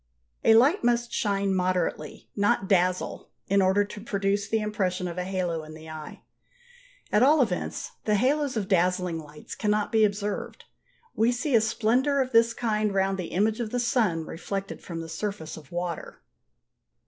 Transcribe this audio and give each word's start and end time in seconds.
A 0.43 0.55
light 0.55 0.83
must 0.83 1.13
shine 1.13 1.53
moderately, 1.53 2.27
not 2.35 2.67
dazzle, 2.67 3.29
in 3.45 3.61
order 3.61 3.83
to 3.85 4.01
produce 4.01 4.47
the 4.47 4.57
impression 4.59 5.07
of 5.07 5.19
a 5.19 5.23
halo 5.25 5.63
in 5.63 5.75
the 5.75 5.91
eye; 5.91 6.23
at 7.11 7.21
all 7.21 7.39
events 7.39 7.91
the 8.05 8.15
halos 8.15 8.57
of 8.57 8.67
dazzling 8.67 9.19
lights 9.19 9.53
cannot 9.53 9.91
be 9.91 10.03
observed. 10.03 10.65
We 11.13 11.31
see 11.31 11.53
a 11.53 11.61
splendour 11.61 12.19
of 12.19 12.31
this 12.31 12.55
kind 12.55 12.91
round 12.91 13.19
the 13.19 13.25
image 13.25 13.59
of 13.59 13.69
the 13.69 13.79
sun 13.79 14.25
reflected 14.25 14.81
from 14.81 15.01
the 15.01 15.07
surface 15.07 15.55
of 15.55 15.71
water. 15.71 16.19